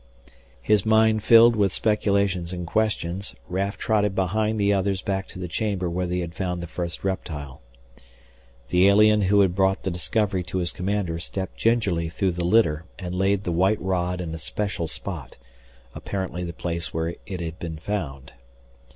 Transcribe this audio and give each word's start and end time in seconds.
His 0.63 0.83
mind 0.83 1.21
filled 1.23 1.55
with 1.55 1.71
speculations 1.71 2.53
and 2.53 2.65
questions, 2.65 3.35
Raf 3.47 3.77
trotted 3.77 4.15
behind 4.15 4.59
the 4.59 4.73
others 4.73 4.99
back 5.03 5.27
to 5.27 5.37
the 5.37 5.47
chamber 5.47 5.87
where 5.91 6.07
they 6.07 6.21
had 6.21 6.33
found 6.33 6.59
the 6.59 6.65
first 6.65 7.03
reptile. 7.03 7.61
The 8.69 8.87
alien 8.87 9.21
who 9.21 9.41
had 9.41 9.53
brought 9.53 9.83
the 9.83 9.91
discovery 9.91 10.41
to 10.45 10.57
his 10.57 10.71
commander 10.71 11.19
stepped 11.19 11.57
gingerly 11.57 12.09
through 12.09 12.31
the 12.31 12.45
litter 12.45 12.85
and 12.97 13.13
laid 13.13 13.43
the 13.43 13.51
white 13.51 13.79
rod 13.79 14.21
in 14.21 14.33
a 14.33 14.39
special 14.39 14.87
spot, 14.87 15.37
apparently 15.93 16.43
the 16.43 16.51
place 16.53 16.91
where 16.91 17.13
it 17.27 17.39
had 17.39 17.59
been 17.59 17.77
found. 17.77 18.33